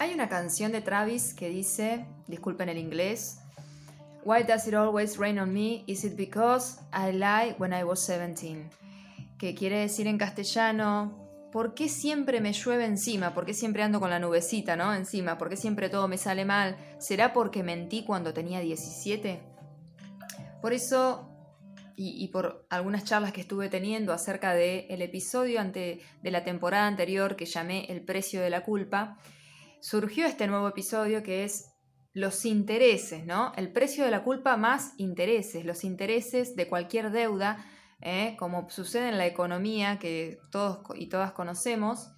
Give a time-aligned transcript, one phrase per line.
[0.00, 3.42] Hay una canción de Travis que dice, disculpen el inglés,
[4.24, 5.84] Why does it always rain on me?
[5.86, 8.70] Is it because I lied when I was 17?
[9.38, 11.12] Que quiere decir en castellano,
[11.52, 13.34] ¿por qué siempre me llueve encima?
[13.34, 14.94] ¿Por qué siempre ando con la nubecita, no?
[14.94, 16.78] Encima, ¿por qué siempre todo me sale mal?
[16.98, 19.38] ¿Será porque mentí cuando tenía 17?
[20.62, 21.28] Por eso,
[21.94, 26.86] y, por algunas charlas que estuve teniendo acerca del el episodio ante, de la temporada
[26.86, 29.18] anterior que llamé El precio de la culpa,
[29.80, 31.70] surgió este nuevo episodio que es
[32.12, 33.52] los intereses, ¿no?
[33.56, 37.64] El precio de la culpa más intereses, los intereses de cualquier deuda,
[38.00, 38.36] ¿eh?
[38.38, 42.10] como sucede en la economía que todos y todas conocemos.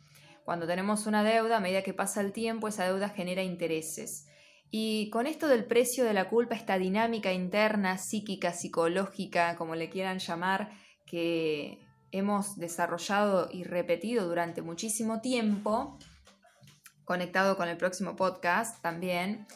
[0.45, 4.27] Cuando tenemos una deuda, a medida que pasa el tiempo, esa deuda genera intereses.
[4.71, 9.91] Y con esto del precio de la culpa, esta dinámica interna, psíquica, psicológica, como le
[9.91, 10.71] quieran llamar,
[11.05, 11.79] que
[12.11, 15.99] hemos desarrollado y repetido durante muchísimo tiempo,
[17.05, 19.47] conectado con el próximo podcast también.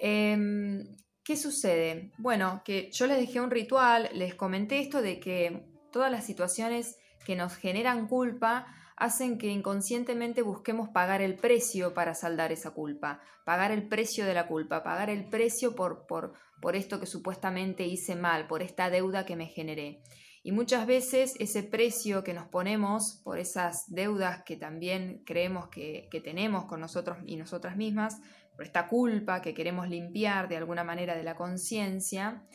[0.00, 2.12] Em, ¿Qué sucede?
[2.18, 6.98] Bueno, que yo les dejé un ritual, les comenté esto de que todas las situaciones
[7.24, 13.20] que nos generan culpa hacen que inconscientemente busquemos pagar el precio para saldar esa culpa,
[13.44, 17.84] pagar el precio de la culpa, pagar el precio por, por, por esto que supuestamente
[17.86, 20.02] hice mal, por esta deuda que me generé.
[20.46, 26.06] Y muchas veces ese precio que nos ponemos por esas deudas que también creemos que,
[26.22, 28.20] tenemos con nosotros y nosotras mismas,
[28.54, 32.46] por esta culpa que queremos limpiar de alguna manera de la conciencia,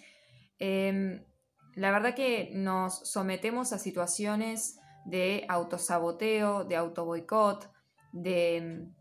[0.59, 1.25] em,
[1.73, 7.71] la verdad que nos sometemos a situaciones de autosaboteo, de autoboicot,
[8.13, 8.93] de em,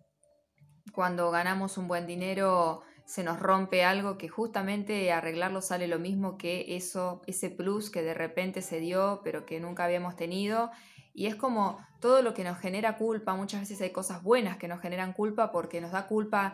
[0.94, 6.36] cuando ganamos un buen dinero se nos rompe algo que justamente arreglarlo sale lo mismo
[6.36, 10.70] que eso, ese plus que de repente se dio pero que nunca habíamos tenido.
[11.14, 14.68] Y es como todo lo que nos genera culpa, muchas veces hay cosas buenas que
[14.68, 16.52] nos generan culpa porque nos da culpa,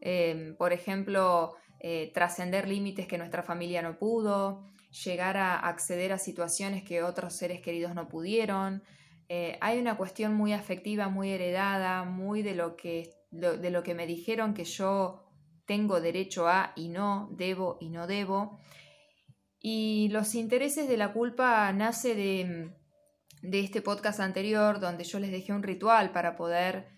[0.00, 4.64] em, por ejemplo, eh, trascender límites que nuestra familia no pudo,
[5.04, 8.82] llegar a acceder a situaciones que otros seres queridos no pudieron.
[9.28, 13.94] Eh, hay una cuestión muy afectiva, muy heredada, muy de lo que, de lo que
[13.94, 15.22] me dijeron que yo
[15.72, 18.58] tengo derecho a y no, debo y no debo.
[19.58, 22.74] Y los intereses de la culpa nace de,
[23.40, 26.88] de este podcast anterior donde yo les dejé un ritual para poder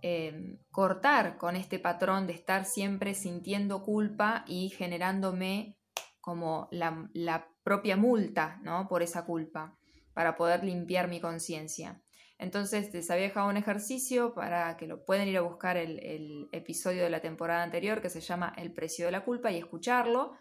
[0.00, 5.76] em, cortar con este patrón de estar siempre sintiendo culpa y generándome
[6.22, 8.88] como la, la propia multa ¿no?
[8.88, 9.76] por esa culpa
[10.14, 12.00] para poder limpiar mi conciencia.
[12.42, 17.04] Entonces les había dejado un ejercicio para que lo pueden ir a buscar el, episodio
[17.04, 20.32] de la temporada anterior que se llama El precio de la culpa y escucharlo.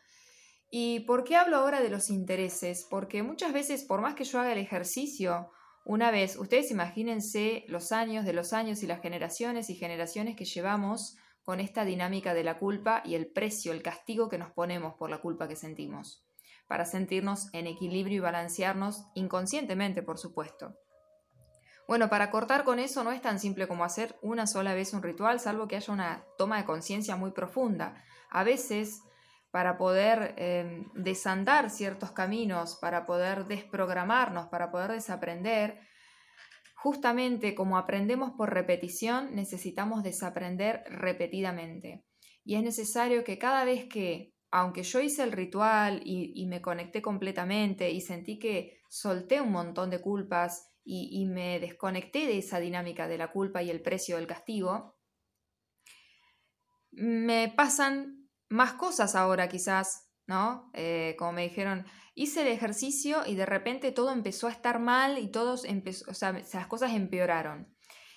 [0.72, 2.88] ¿Y por qué hablo ahora de los intereses?
[2.90, 5.52] Porque muchas veces, por más que yo haga el ejercicio,
[5.86, 10.46] una vez, ustedes imagínense los años de los años y las generaciones y generaciones que
[10.46, 14.96] llevamos con esta dinámica de la culpa y el precio, el castigo que nos ponemos
[14.96, 16.26] por la culpa que sentimos,
[16.68, 20.76] para sentirnos en equilibrio y balancearnos inconscientemente, por supuesto.
[21.88, 25.04] Bueno, para cortar con eso no es tan simple como hacer una sola vez un
[25.04, 28.02] ritual, salvo que haya una toma de conciencia muy profunda.
[28.30, 29.02] A veces,
[29.52, 35.80] para poder em, desandar ciertos caminos, para poder desprogramarnos, para poder desaprender,
[36.76, 42.06] justamente como aprendemos por repetición, necesitamos desaprender repetidamente.
[42.44, 47.02] Y es necesario que cada vez que, aunque yo hice el ritual y me conecté
[47.02, 53.08] completamente y sentí que solté un montón de culpas, y, me desconecté de esa dinámica
[53.08, 54.98] de la culpa y el precio del castigo,
[56.92, 60.70] me pasan más cosas ahora quizás, ¿no?
[60.74, 65.18] Eh, como me dijeron, hice el ejercicio y de repente todo empezó a estar mal
[65.18, 67.74] y todos empezó, o sea, las cosas empeoraron.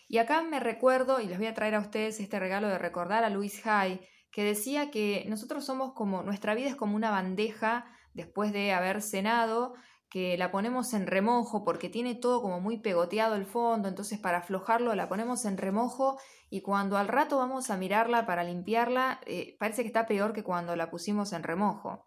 [0.09, 3.25] Y acá me recuerdo, y les voy a traer a ustedes este regalo de recordar
[3.25, 4.01] a Luis Hay,
[4.31, 9.01] que decía que nosotros somos como, nuestra vida es como una bandeja después de haber
[9.01, 9.75] cenado,
[10.15, 14.39] que la ponemos en remojo porque tiene todo como muy pegoteado el fondo, entonces para
[14.39, 19.57] aflojarlo la ponemos en remojo y cuando al rato vamos a mirarla para limpiarla, eh,
[19.59, 22.05] parece que está peor que cuando la pusimos en remojo.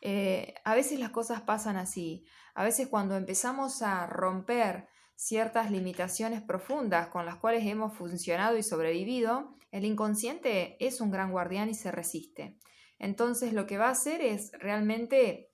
[0.00, 2.24] Eh, a veces las cosas pasan así,
[2.54, 8.62] a veces cuando empezamos a romper ciertas limitaciones profundas con las cuales hemos funcionado y
[8.62, 12.56] sobrevivido, el inconsciente es un gran guardián y se resiste.
[12.98, 15.50] Entonces lo que va a hacer es realmente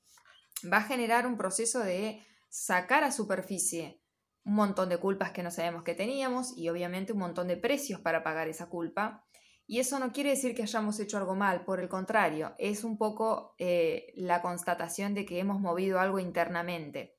[0.65, 4.01] va a generar un proceso de sacar a superficie
[4.45, 8.01] un montón de culpas que no sabemos que teníamos y obviamente un montón de precios
[8.01, 9.25] para pagar esa culpa.
[9.67, 12.99] Y eso no quiere decir que hayamos hecho algo mal, por el contrario, es un
[12.99, 17.15] poco eh, la constatación de que hemos movido algo internamente.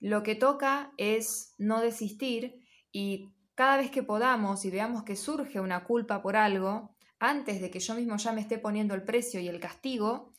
[0.00, 5.60] Lo que toca es no desistir y cada vez que podamos y veamos que surge
[5.60, 9.40] una culpa por algo, antes de que yo mismo ya me esté poniendo el precio
[9.40, 10.32] y el castigo,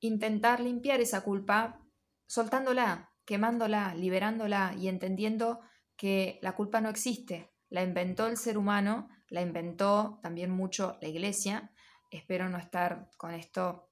[0.00, 1.80] intentar limpiar esa culpa
[2.26, 5.60] soltándola, quemándola, liberándola y entendiendo
[5.96, 11.08] que la culpa no existe, la inventó el ser humano, la inventó también mucho la
[11.08, 11.72] iglesia.
[12.10, 13.90] Espero no estar con esto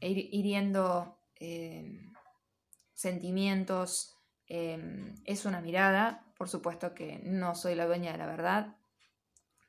[0.00, 2.00] hiriendo eh,
[2.94, 4.16] sentimientos.
[4.46, 8.76] Eh, es una mirada, por supuesto que no soy la dueña de la verdad,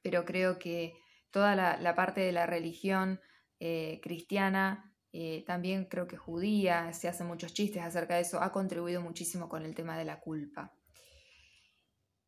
[0.02, 0.94] pero creo que
[1.32, 3.20] toda la, parte de la religión
[3.60, 8.52] eh, cristiana, eh, también creo que judía, se hacen muchos chistes acerca de eso, ha
[8.52, 10.74] contribuido muchísimo con el tema de la culpa.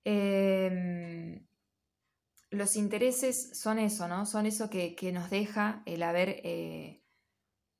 [0.04, 1.46] Em,
[2.50, 4.26] los intereses son eso, ¿no?
[4.26, 7.04] Son eso que, nos deja el haber, eh,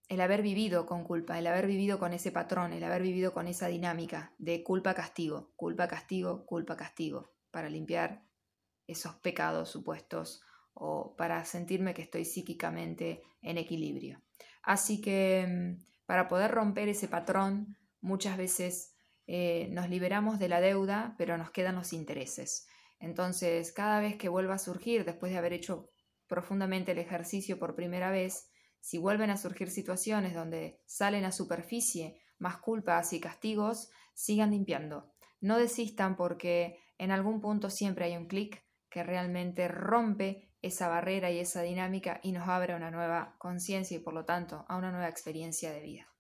[0.08, 3.48] el haber vivido con culpa, el haber vivido con ese patrón, el haber vivido con
[3.48, 8.24] esa dinámica de culpa-castigo, culpa-castigo, culpa-castigo, para limpiar
[8.88, 10.44] esos pecados supuestos
[10.84, 14.20] o para sentirme que estoy psíquicamente en equilibrio.
[14.64, 18.96] Así que mm, para poder romper ese patrón, muchas veces
[19.28, 22.68] eh, nos liberamos de la deuda, pero nos quedan los intereses.
[23.00, 25.92] Entonces, cada vez que vuelva a surgir, después de haber hecho
[26.26, 28.50] profundamente el ejercicio por primera vez,
[28.80, 35.14] si vuelven a surgir situaciones donde salen a superficie más culpas y castigos, sigan limpiando.
[35.42, 41.32] No desistan porque en algún punto siempre hay un clic que realmente rompe esa barrera
[41.32, 44.78] y esa dinámica y nos abre a una nueva conciencia y por lo tanto a
[44.78, 46.11] una nueva experiencia de vida.